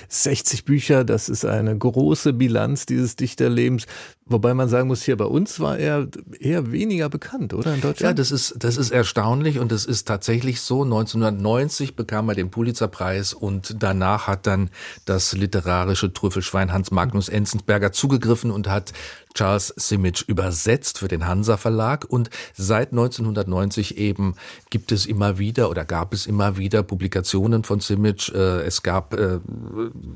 [0.10, 3.88] 60 Bücher, das ist eine große Bilanz dieses Dichterlebens.
[4.26, 6.08] Wobei man sagen muss, hier bei uns war er
[6.40, 8.12] eher weniger bekannt, oder in Deutschland?
[8.12, 10.84] Ja, das ist, das ist erstaunlich und es ist tatsächlich so.
[10.84, 14.70] 1990 bekam er den Pulitzerpreis und danach hat dann
[15.06, 18.94] das literarische Trüffelschwein Hans Magnus Enzensberger zugegriffen und hat
[19.34, 24.36] Charles Simic übersetzt für den Hansa Verlag und seit 1990 eben
[24.70, 28.30] gibt es immer wieder oder gab es immer wieder Publikationen von Simic.
[28.30, 29.40] Äh, es gab äh,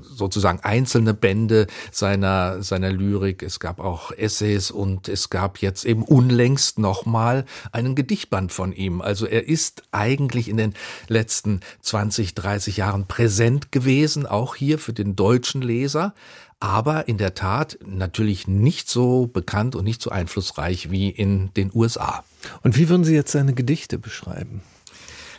[0.01, 3.41] sozusagen einzelne Bände seiner, seiner Lyrik.
[3.41, 9.01] Es gab auch Essays und es gab jetzt eben unlängst nochmal einen Gedichtband von ihm.
[9.01, 10.73] Also er ist eigentlich in den
[11.07, 16.13] letzten 20, 30 Jahren präsent gewesen, auch hier für den deutschen Leser
[16.59, 21.69] aber in der Tat natürlich nicht so bekannt und nicht so einflussreich wie in den
[21.73, 22.23] USA.
[22.63, 24.61] Und wie würden Sie jetzt seine Gedichte beschreiben?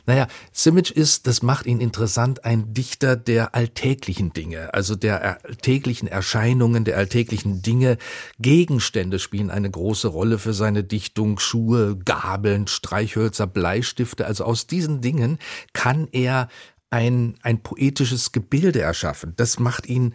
[0.06, 6.06] Naja, Simic ist, das macht ihn interessant, ein Dichter der alltäglichen Dinge, also der alltäglichen
[6.08, 7.98] Erscheinungen, der alltäglichen Dinge.
[8.38, 11.38] Gegenstände spielen eine große Rolle für seine Dichtung.
[11.38, 14.26] Schuhe, Gabeln, Streichhölzer, Bleistifte.
[14.26, 15.38] Also aus diesen Dingen
[15.72, 16.48] kann er
[16.90, 19.34] ein, ein poetisches Gebilde erschaffen.
[19.36, 20.14] Das macht ihn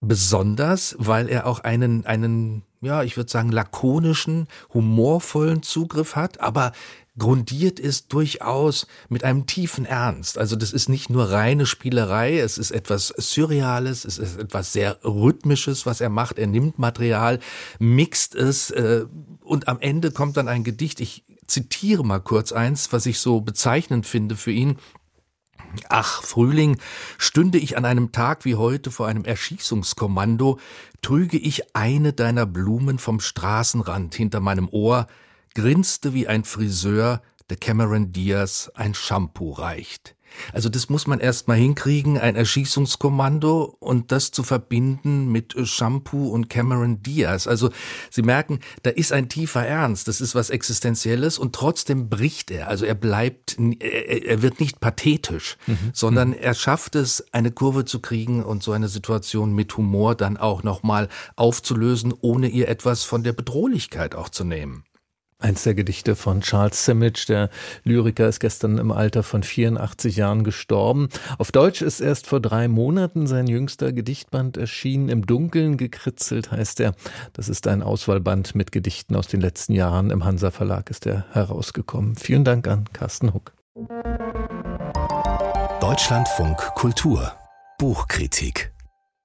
[0.00, 6.72] besonders, weil er auch einen, einen, ja, ich würde sagen, lakonischen, humorvollen Zugriff hat, aber
[7.18, 10.38] grundiert ist durchaus mit einem tiefen Ernst.
[10.38, 14.98] Also das ist nicht nur reine Spielerei, es ist etwas Surreales, es ist etwas sehr
[15.04, 16.38] Rhythmisches, was er macht.
[16.38, 17.40] Er nimmt Material,
[17.78, 19.04] mixt es äh,
[19.40, 21.00] und am Ende kommt dann ein Gedicht.
[21.00, 24.76] Ich zitiere mal kurz eins, was ich so bezeichnend finde für ihn.
[25.88, 26.78] Ach, Frühling,
[27.18, 30.58] stünde ich an einem Tag wie heute vor einem Erschießungskommando,
[31.02, 35.06] trüge ich eine deiner Blumen vom Straßenrand hinter meinem Ohr,
[35.58, 40.14] grinste wie ein Friseur, der Cameron Diaz ein Shampoo reicht.
[40.52, 46.28] Also das muss man erst mal hinkriegen, ein Erschießungskommando und das zu verbinden mit Shampoo
[46.28, 47.48] und Cameron Diaz.
[47.48, 47.70] Also
[48.08, 52.68] Sie merken, da ist ein tiefer Ernst, das ist was Existenzielles und trotzdem bricht er.
[52.68, 55.90] Also er bleibt, er wird nicht pathetisch, mhm.
[55.92, 60.36] sondern er schafft es, eine Kurve zu kriegen und so eine Situation mit Humor dann
[60.36, 64.84] auch nochmal aufzulösen, ohne ihr etwas von der Bedrohlichkeit auch zu nehmen.
[65.40, 67.48] Eins der Gedichte von Charles Simic, der
[67.84, 71.08] Lyriker, ist gestern im Alter von 84 Jahren gestorben.
[71.38, 75.08] Auf Deutsch ist erst vor drei Monaten sein jüngster Gedichtband erschienen.
[75.08, 76.92] Im Dunkeln gekritzelt heißt er.
[77.34, 80.10] Das ist ein Auswahlband mit Gedichten aus den letzten Jahren.
[80.10, 82.16] Im Hansa Verlag ist er herausgekommen.
[82.16, 83.52] Vielen Dank an Carsten Huck.
[85.80, 87.32] Deutschlandfunk Kultur
[87.78, 88.72] Buchkritik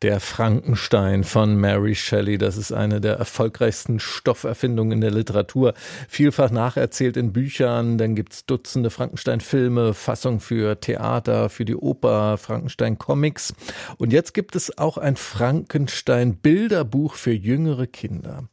[0.03, 5.73] der Frankenstein von Mary Shelley, das ist eine der erfolgreichsten Stofferfindungen in der Literatur.
[6.09, 13.53] Vielfach nacherzählt in Büchern, dann gibt's Dutzende Frankenstein-Filme, Fassung für Theater, für die Oper, Frankenstein-Comics.
[13.97, 18.49] Und jetzt gibt es auch ein Frankenstein-Bilderbuch für jüngere Kinder.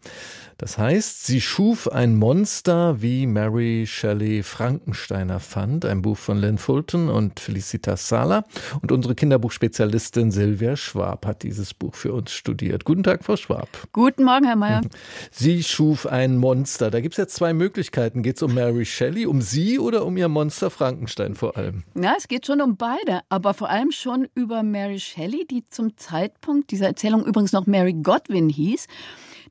[0.61, 6.59] Das heißt, sie schuf ein Monster, wie Mary Shelley Frankensteiner fand, ein Buch von Lynn
[6.59, 8.44] Fulton und Felicitas Sala.
[8.83, 12.85] Und unsere Kinderbuchspezialistin Silvia Schwab hat dieses Buch für uns studiert.
[12.85, 13.68] Guten Tag, Frau Schwab.
[13.94, 14.83] Guten Morgen, Herr Mayer.
[15.31, 16.90] Sie schuf ein Monster.
[16.90, 18.23] Da gibt es jetzt zwei Möglichkeiten.
[18.23, 21.85] Geht es um Mary Shelley, um sie oder um ihr Monster Frankenstein vor allem?
[21.94, 25.96] Ja, es geht schon um beide, aber vor allem schon über Mary Shelley, die zum
[25.96, 28.88] Zeitpunkt dieser Erzählung übrigens noch Mary Godwin hieß.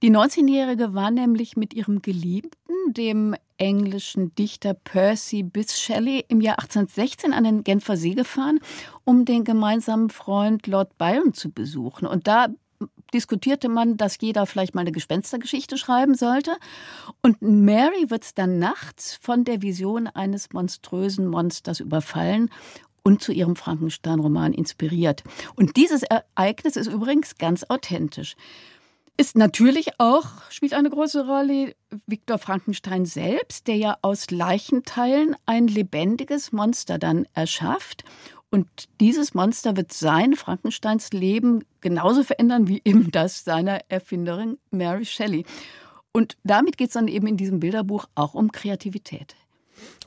[0.01, 6.59] Die 19-Jährige war nämlich mit ihrem Geliebten, dem englischen Dichter Percy Bysshe Shelley, im Jahr
[6.59, 8.59] 1816 an den Genfer See gefahren,
[9.03, 12.07] um den gemeinsamen Freund Lord Byron zu besuchen.
[12.07, 12.47] Und da
[13.13, 16.55] diskutierte man, dass jeder vielleicht mal eine Gespenstergeschichte schreiben sollte.
[17.21, 22.49] Und Mary wird dann nachts von der Vision eines monströsen Monsters überfallen
[23.03, 25.23] und zu ihrem Frankenstein-Roman inspiriert.
[25.55, 28.35] Und dieses Ereignis ist übrigens ganz authentisch.
[29.19, 31.75] Ist natürlich auch, spielt eine große Rolle,
[32.07, 38.05] Viktor Frankenstein selbst, der ja aus Leichenteilen ein lebendiges Monster dann erschafft.
[38.49, 38.69] Und
[39.01, 45.43] dieses Monster wird sein, Frankensteins Leben, genauso verändern wie eben das seiner Erfinderin Mary Shelley.
[46.13, 49.35] Und damit geht es dann eben in diesem Bilderbuch auch um Kreativität.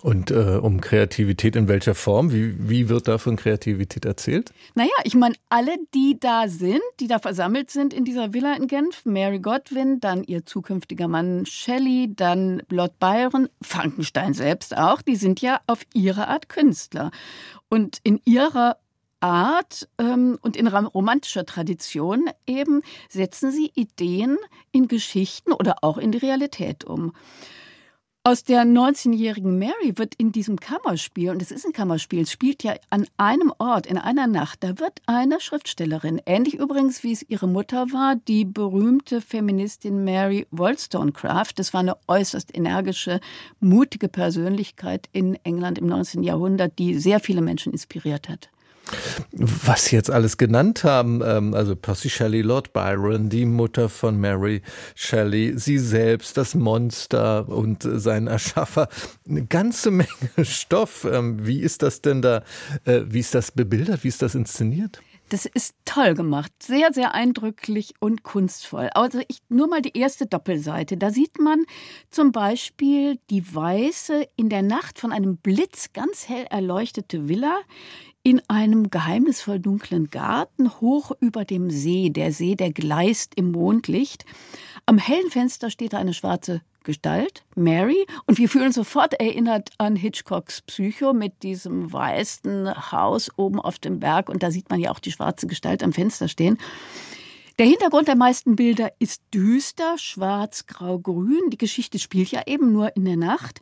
[0.03, 2.33] Und äh, um Kreativität in welcher Form?
[2.33, 4.53] Wie, wie wird da von Kreativität erzählt?
[4.75, 8.67] Naja, ich meine, alle, die da sind, die da versammelt sind in dieser Villa in
[8.67, 15.15] Genf, Mary Godwin, dann ihr zukünftiger Mann Shelley, dann Lord Byron, Frankenstein selbst auch, die
[15.15, 17.12] sind ja auf ihre Art Künstler.
[17.69, 18.79] Und in ihrer
[19.21, 24.37] Art ähm, und in romantischer Tradition eben setzen sie Ideen
[24.73, 27.12] in Geschichten oder auch in die Realität um.
[28.25, 32.63] Aus der 19-jährigen Mary wird in diesem Kammerspiel, und es ist ein Kammerspiel, es spielt
[32.63, 37.29] ja an einem Ort, in einer Nacht, da wird eine Schriftstellerin, ähnlich übrigens wie es
[37.29, 41.55] ihre Mutter war, die berühmte Feministin Mary Wollstonecraft.
[41.57, 43.19] Das war eine äußerst energische,
[43.59, 46.23] mutige Persönlichkeit in England im 19.
[46.23, 48.52] Jahrhundert, die sehr viele Menschen inspiriert hat.
[49.33, 54.21] Was Sie jetzt alles genannt haben, ähm, also Percy Shelley, Lord Byron, die Mutter von
[54.21, 54.62] Mary
[54.95, 58.88] Shelley, sie selbst, das Monster und sein Erschaffer,
[59.29, 60.09] eine ganze Menge
[60.42, 61.07] Stoff.
[61.11, 62.42] Ähm, wie ist das denn da,
[62.85, 65.01] äh, wie ist das bebildert, wie ist das inszeniert?
[65.33, 68.90] Das ist toll gemacht, sehr, sehr eindrücklich und kunstvoll.
[68.92, 70.99] Also ich nur mal die erste Doppelseite.
[70.99, 71.64] Da sieht man
[72.11, 77.61] zum Beispiel die weiße, in der Nacht von einem Blitz ganz hell erleuchtete Villa
[78.23, 82.11] in einem geheimnisvoll dunklen Garten hoch über dem See.
[82.11, 84.25] Der See, der gleist im Mondlicht.
[84.87, 90.63] Am hellen Fenster steht eine schwarze Gestalt, Mary, und wir fühlen sofort erinnert an Hitchcocks
[90.63, 94.99] Psycho mit diesem weißen Haus oben auf dem Berg und da sieht man ja auch
[94.99, 96.59] die schwarze Gestalt am Fenster stehen.
[97.59, 101.51] Der Hintergrund der meisten Bilder ist düster, schwarz, grau, grün.
[101.51, 103.61] Die Geschichte spielt ja eben nur in der Nacht.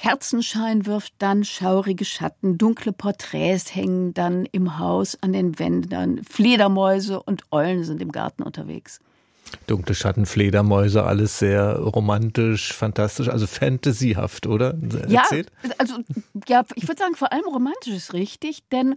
[0.00, 7.22] Kerzenschein wirft dann schaurige Schatten, dunkle Porträts hängen dann im Haus an den Wänden, Fledermäuse
[7.22, 9.00] und Eulen sind im Garten unterwegs.
[9.66, 14.76] Dunkle Schatten, Fledermäuse, alles sehr romantisch, fantastisch, also fantasyhaft, oder?
[15.08, 15.50] Erzählt?
[15.62, 15.94] Ja, also
[16.48, 18.96] ja, ich würde sagen, vor allem romantisch ist richtig, denn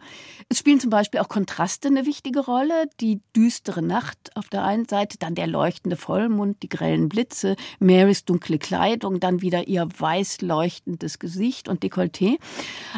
[0.49, 2.85] es spielen zum Beispiel auch Kontraste eine wichtige Rolle.
[3.01, 8.25] Die düstere Nacht auf der einen Seite, dann der leuchtende Vollmond, die grellen Blitze, Marys
[8.25, 12.37] dunkle Kleidung, dann wieder ihr weiß leuchtendes Gesicht und Dekolleté.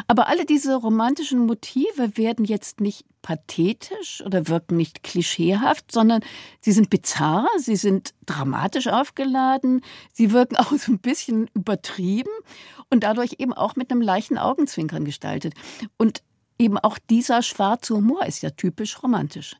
[0.06, 6.20] Aber alle diese romantischen Motive werden jetzt nicht pathetisch oder wirken nicht klischeehaft, sondern
[6.60, 9.80] sie sind bizarr, sie sind dramatisch aufgeladen,
[10.12, 12.30] sie wirken auch so ein bisschen übertrieben
[12.88, 15.54] und dadurch eben auch mit einem leichten Augenzwinkern gestaltet.
[15.96, 16.22] Und
[16.56, 19.56] eben auch dieser schwarze Humor ist ja typisch romantisch.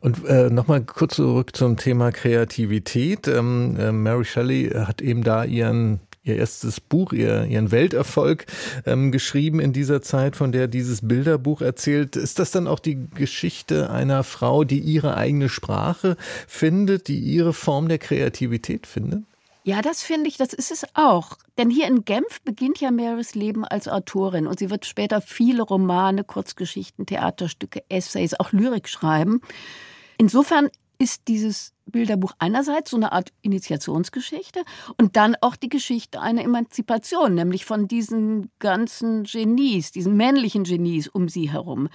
[0.00, 3.28] Und äh, nochmal kurz zurück zum Thema Kreativität.
[3.28, 8.46] Ähm, äh, Mary Shelley hat eben da ihren ihr erstes Buch, ihr, ihren Welterfolg
[8.86, 12.16] ähm, geschrieben in dieser Zeit, von der dieses Bilderbuch erzählt.
[12.16, 17.52] Ist das dann auch die Geschichte einer Frau, die ihre eigene Sprache findet, die ihre
[17.52, 19.24] Form der Kreativität findet?
[19.64, 21.36] Ja, das finde ich, das ist es auch.
[21.56, 25.62] Denn hier in Genf beginnt ja Marys Leben als Autorin und sie wird später viele
[25.62, 29.40] Romane, Kurzgeschichten, Theaterstücke, Essays, auch Lyrik schreiben.
[30.18, 30.68] Insofern
[31.02, 34.62] ist dieses Bilderbuch einerseits so eine Art Initiationsgeschichte
[34.98, 41.08] und dann auch die Geschichte einer Emanzipation, nämlich von diesen ganzen Genies, diesen männlichen Genies
[41.08, 41.88] um sie herum.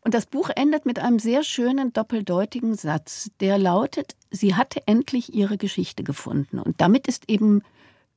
[0.00, 5.32] Und das Buch endet mit einem sehr schönen doppeldeutigen Satz, der lautet, sie hatte endlich
[5.32, 6.58] ihre Geschichte gefunden.
[6.58, 7.62] Und damit ist eben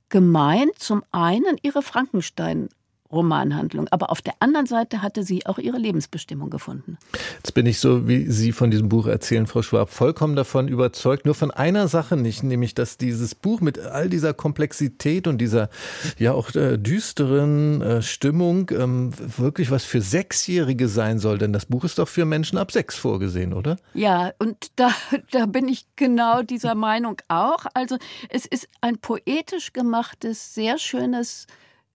[0.10, 2.70] gemeint zum einen ihre Frankenstein
[3.14, 3.88] Romanhandlung.
[3.90, 6.98] Aber auf der anderen Seite hatte sie auch ihre Lebensbestimmung gefunden.
[7.38, 11.26] Jetzt bin ich so, wie Sie von diesem Buch erzählen, Frau Schwab, vollkommen davon überzeugt.
[11.26, 15.70] Nur von einer Sache nicht, nämlich, dass dieses Buch mit all dieser Komplexität und dieser
[16.18, 21.38] ja auch äh, düsteren äh, Stimmung ähm, wirklich was für Sechsjährige sein soll.
[21.38, 23.78] Denn das Buch ist doch für Menschen ab sechs vorgesehen, oder?
[23.94, 24.92] Ja, und da,
[25.32, 27.66] da bin ich genau dieser Meinung auch.
[27.74, 27.98] Also
[28.30, 31.48] es ist ein poetisch gemachtes, sehr schönes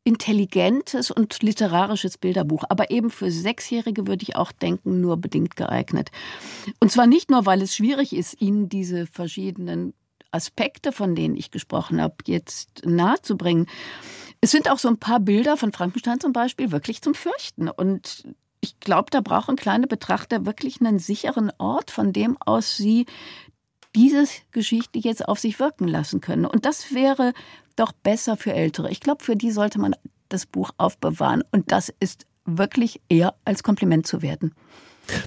[0.09, 6.11] intelligentes und literarisches Bilderbuch, aber eben für Sechsjährige würde ich auch denken, nur bedingt geeignet.
[6.81, 9.93] Und zwar nicht nur, weil es schwierig ist, ihnen diese verschiedenen
[10.31, 13.67] Aspekte, von denen ich gesprochen habe, jetzt nahezubringen.
[14.41, 17.69] Es sind auch so ein paar Bilder von Frankenstein zum Beispiel wirklich zum Fürchten.
[17.69, 18.27] Und
[18.63, 23.05] ich glaube, da brauchen kleine Betrachter wirklich einen sicheren Ort, von dem aus sie
[23.95, 26.47] diese Geschichte jetzt auf sich wirken lassen können.
[26.47, 27.35] Und das wäre
[27.79, 28.91] doch besser für Ältere.
[28.91, 29.95] Ich glaube, für die sollte man
[30.29, 31.43] das Buch aufbewahren.
[31.51, 34.53] Und das ist wirklich eher als Kompliment zu werten.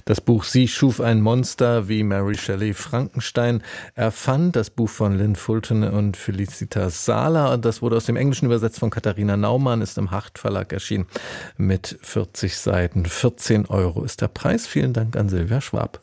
[0.04, 3.62] Das Buch Sie schuf ein Monster, wie Mary Shelley Frankenstein
[3.94, 4.54] erfand.
[4.54, 7.56] Das Buch von Lynn Fulton und Felicitas Sala.
[7.56, 11.06] Das wurde aus dem Englischen übersetzt von Katharina Naumann, ist im Hacht Verlag erschienen
[11.56, 13.06] mit 40 Seiten.
[13.06, 14.66] 14 Euro ist der Preis.
[14.66, 16.00] Vielen Dank an Silvia Schwab.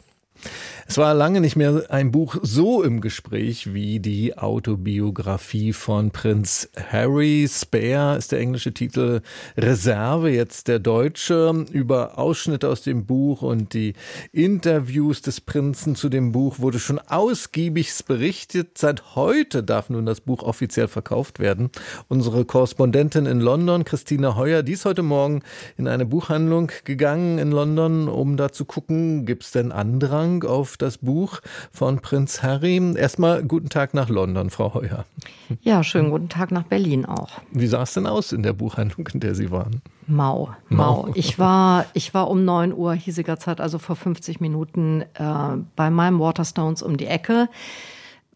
[0.88, 6.68] Es war lange nicht mehr ein Buch so im Gespräch wie die Autobiografie von Prinz
[6.92, 7.48] Harry.
[7.48, 9.22] Spare ist der englische Titel,
[9.56, 13.94] Reserve jetzt der deutsche, über Ausschnitte aus dem Buch und die
[14.32, 18.80] Interviews des Prinzen zu dem Buch wurde schon ausgiebig berichtet.
[18.80, 21.70] Seit heute darf nun das Buch offiziell verkauft werden.
[22.08, 25.44] Unsere Korrespondentin in London, Christine Heuer, die ist heute Morgen
[25.78, 30.46] in eine Buchhandlung gegangen in London, um da zu gucken, gibt es denn Andrang Dank
[30.46, 31.40] auf das Buch
[31.72, 32.80] von Prinz Harry.
[32.96, 35.06] Erstmal guten Tag nach London, Frau Heuer.
[35.62, 37.30] Ja, schönen guten Tag nach Berlin auch.
[37.50, 39.82] Wie sah es denn aus in der Buchhandlung, in der Sie waren?
[40.06, 41.10] Mau, mau.
[41.16, 45.26] Ich war, ich war um 9 Uhr hiesiger Zeit, also vor 50 Minuten, äh,
[45.76, 47.50] bei meinem Waterstones um die Ecke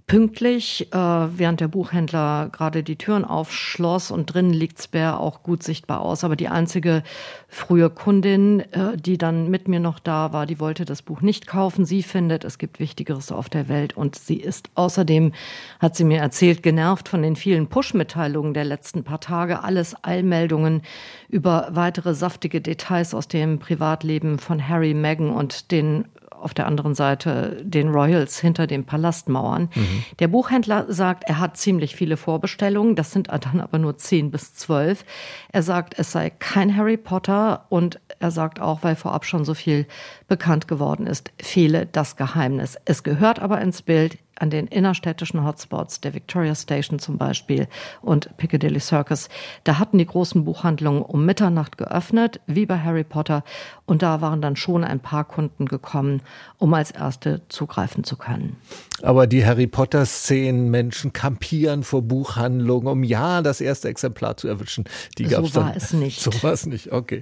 [0.05, 5.63] pünktlich, äh, während der Buchhändler gerade die Türen aufschloss und drinnen liegt Spare auch gut
[5.63, 6.23] sichtbar aus.
[6.23, 7.03] Aber die einzige
[7.47, 11.47] frühe Kundin, äh, die dann mit mir noch da war, die wollte das Buch nicht
[11.47, 11.85] kaufen.
[11.85, 15.31] Sie findet, es gibt Wichtigeres auf der Welt und sie ist außerdem,
[15.79, 19.63] hat sie mir erzählt, genervt von den vielen Push-Mitteilungen der letzten paar Tage.
[19.63, 20.81] Alles Eilmeldungen
[21.29, 26.05] über weitere saftige Details aus dem Privatleben von Harry, Meghan und den
[26.43, 29.69] auf der anderen Seite den Royals hinter den Palastmauern.
[29.73, 30.03] Mhm.
[30.19, 34.53] Der Buchhändler sagt, er hat ziemlich viele Vorbestellungen, das sind dann aber nur zehn bis
[34.53, 35.05] zwölf.
[35.51, 39.53] Er sagt, es sei kein Harry Potter und er sagt auch, weil vorab schon so
[39.53, 39.85] viel
[40.27, 42.77] bekannt geworden ist, fehle das Geheimnis.
[42.85, 47.67] Es gehört aber ins Bild an den innerstädtischen Hotspots der Victoria Station zum Beispiel
[48.01, 49.29] und Piccadilly Circus.
[49.63, 53.43] Da hatten die großen Buchhandlungen um Mitternacht geöffnet, wie bei Harry Potter.
[53.85, 56.21] Und da waren dann schon ein paar Kunden gekommen,
[56.57, 58.55] um als erste zugreifen zu können.
[59.01, 64.85] Aber die Harry Potter-Szenen, Menschen kampieren vor Buchhandlungen, um ja das erste Exemplar zu erwischen.
[65.17, 66.21] Die gab's so war es nicht.
[66.23, 67.21] So war es nicht, okay.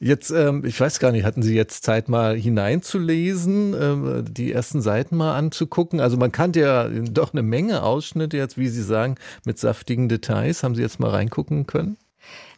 [0.00, 4.82] Jetzt, ähm, ich weiß gar nicht, hatten Sie jetzt Zeit mal hineinzulesen, ähm, die ersten
[4.82, 6.00] Seiten mal anzugucken?
[6.00, 10.64] Also man kannte ja doch eine Menge Ausschnitte jetzt, wie Sie sagen, mit saftigen Details.
[10.64, 11.96] Haben Sie jetzt mal reingucken können?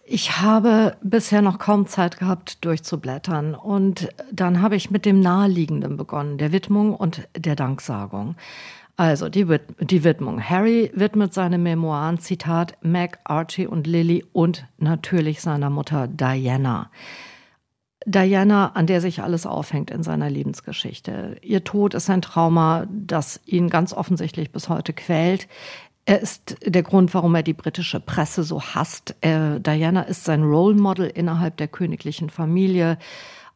[0.05, 3.55] Ich habe bisher noch kaum Zeit gehabt, durchzublättern.
[3.55, 8.37] Und dann habe ich mit dem Naheliegenden begonnen, der Widmung und der Danksagung.
[8.97, 9.47] Also die,
[9.81, 10.43] die Widmung.
[10.43, 16.91] Harry widmet seine Memoiren, Zitat, Meg, Archie und Lily und natürlich seiner Mutter Diana.
[18.05, 21.37] Diana, an der sich alles aufhängt in seiner Lebensgeschichte.
[21.43, 25.49] Ihr Tod ist ein Trauma, das ihn ganz offensichtlich bis heute quält.
[26.05, 29.15] Er ist der Grund, warum er die britische Presse so hasst.
[29.21, 32.99] Er, Diana ist sein Role Model innerhalb der königlichen Familie.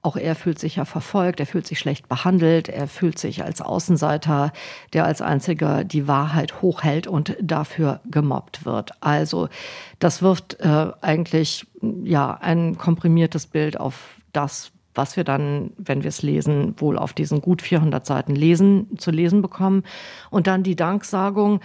[0.01, 3.61] Auch er fühlt sich ja verfolgt, er fühlt sich schlecht behandelt, er fühlt sich als
[3.61, 4.53] Außenseiter,
[4.93, 8.93] der als einziger die Wahrheit hochhält und dafür gemobbt wird.
[9.01, 9.49] Also
[9.99, 11.67] das wirft äh, eigentlich
[12.05, 17.13] ja ein komprimiertes Bild auf das, was wir dann, wenn wir es lesen, wohl auf
[17.13, 19.83] diesen gut 400 Seiten lesen, zu lesen bekommen.
[20.31, 21.59] Und dann die Danksagung,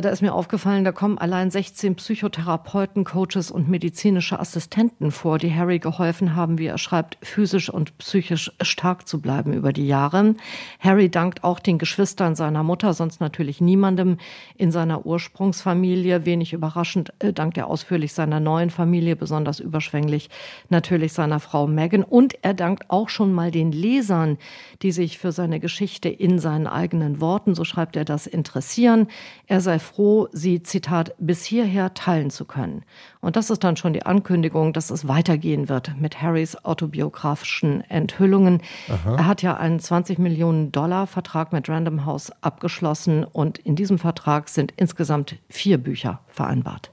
[0.00, 5.52] da ist mir aufgefallen, da kommen allein 16 Psychotherapeuten, Coaches und medizinische Assistenten vor, die
[5.52, 10.36] Harry geholfen haben, wie er schreibt, physisch und psychisch stark zu bleiben über die Jahre.
[10.78, 14.18] Harry dankt auch den Geschwistern seiner Mutter, sonst natürlich niemandem
[14.56, 16.24] in seiner Ursprungsfamilie.
[16.24, 20.30] Wenig überraschend äh, dankt er ausführlich seiner neuen Familie, besonders überschwänglich
[20.68, 22.04] natürlich seiner Frau Megan.
[22.04, 24.38] Und er dankt auch schon mal den Lesern,
[24.82, 29.08] die sich für seine Geschichte in seinen eigenen Worten, so schreibt er das, interessieren.
[29.48, 32.84] Er sei froh, sie, Zitat, bis hierher teilen zu können.
[33.22, 38.60] Und das ist dann schon die Ankündigung, dass es weitergehen wird mit Harrys autobiografischen Enthüllungen.
[38.90, 39.16] Aha.
[39.16, 43.98] Er hat ja einen 20 Millionen Dollar Vertrag mit Random House abgeschlossen und in diesem
[43.98, 46.90] Vertrag sind insgesamt vier Bücher vereinbart.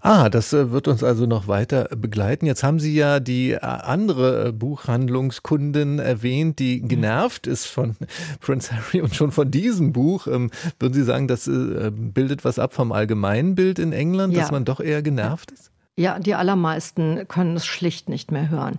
[0.00, 2.46] Ah, das äh, wird uns also noch weiter begleiten.
[2.46, 6.88] Jetzt haben Sie ja die äh, andere äh, Buchhandlungskundin erwähnt, die mhm.
[6.88, 7.96] genervt ist von
[8.40, 10.26] Prince Harry und schon von diesem Buch.
[10.26, 14.40] Ähm, würden Sie sagen, das bildet was ab vom Allgemeinbild in England, ja.
[14.40, 15.70] dass man doch eher genervt ist?
[15.96, 18.78] Ja, die allermeisten können es schlicht nicht mehr hören.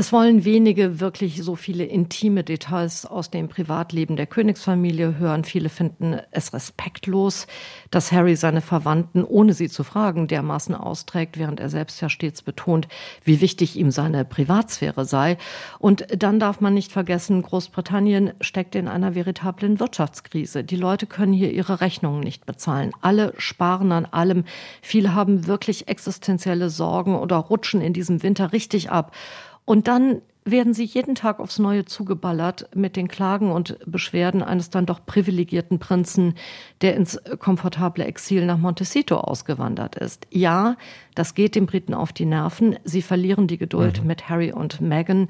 [0.00, 5.42] Es wollen wenige wirklich so viele intime Details aus dem Privatleben der Königsfamilie hören.
[5.42, 7.48] Viele finden es respektlos,
[7.90, 12.42] dass Harry seine Verwandten, ohne sie zu fragen, dermaßen austrägt, während er selbst ja stets
[12.42, 12.86] betont,
[13.24, 15.36] wie wichtig ihm seine Privatsphäre sei.
[15.80, 20.62] Und dann darf man nicht vergessen, Großbritannien steckt in einer veritablen Wirtschaftskrise.
[20.62, 22.92] Die Leute können hier ihre Rechnungen nicht bezahlen.
[23.00, 24.44] Alle sparen an allem.
[24.80, 29.10] Viele haben wirklich existenzielle Sorgen oder rutschen in diesem Winter richtig ab.
[29.68, 34.70] Und dann werden sie jeden Tag aufs Neue zugeballert mit den Klagen und Beschwerden eines
[34.70, 36.36] dann doch privilegierten Prinzen,
[36.80, 40.26] der ins komfortable Exil nach Montecito ausgewandert ist.
[40.30, 40.76] Ja,
[41.14, 42.78] das geht den Briten auf die Nerven.
[42.84, 44.06] Sie verlieren die Geduld mhm.
[44.06, 45.28] mit Harry und Meghan.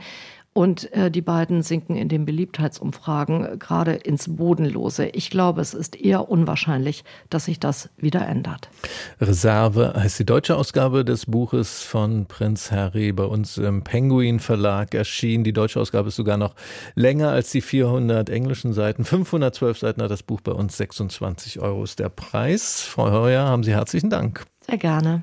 [0.55, 5.07] Und äh, die beiden sinken in den Beliebtheitsumfragen äh, gerade ins Bodenlose.
[5.07, 8.69] Ich glaube, es ist eher unwahrscheinlich, dass sich das wieder ändert.
[9.21, 14.95] Reserve heißt die deutsche Ausgabe des Buches von Prinz Harry bei uns im Penguin Verlag
[14.95, 15.45] erschienen.
[15.45, 16.55] Die deutsche Ausgabe ist sogar noch
[16.97, 19.05] länger als die 400 englischen Seiten.
[19.05, 20.77] 512 Seiten hat das Buch bei uns.
[20.77, 22.83] 26 Euro ist der Preis.
[22.83, 24.45] Frau Heuer, haben Sie herzlichen Dank.
[24.67, 25.23] Sehr gerne.